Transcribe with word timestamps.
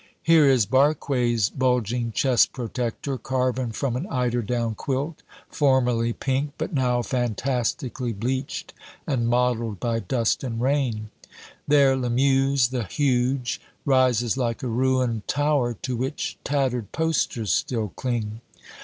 Here 0.23 0.47
is 0.49 0.65
Barque's 0.65 1.51
bulging 1.51 2.11
chest 2.11 2.53
protector, 2.53 3.19
carven 3.19 3.71
from 3.71 3.95
an 3.95 4.07
eiderdown 4.07 4.73
quilt, 4.73 5.21
formerly 5.47 6.11
pink, 6.11 6.53
but 6.57 6.73
now 6.73 7.03
fantastically 7.03 8.11
bleached 8.11 8.73
and 9.05 9.27
mottled 9.27 9.79
by 9.79 9.99
dust 9.99 10.43
and 10.43 10.59
rain. 10.59 11.11
There, 11.67 11.95
Lamuse 11.95 12.69
the 12.69 12.85
Huge 12.85 13.61
rises 13.85 14.37
like 14.37 14.63
a 14.63 14.67
ruined 14.67 15.27
tower 15.27 15.75
to 15.83 15.95
which 15.95 16.39
tattered 16.43 16.91
posters 16.91 17.51
still 17.53 17.89
cling. 17.89 18.41